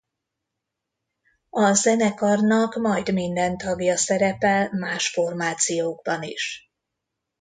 A 1.49 1.73
zenekarnak 1.73 2.75
majd 2.75 3.13
minden 3.13 3.57
tagja 3.57 3.97
szerepel 3.97 4.69
más 4.71 5.09
formációkban 5.09 6.23
is. 6.23 6.71